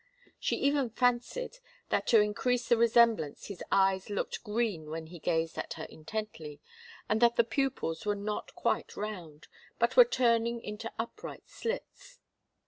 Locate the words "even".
0.55-0.89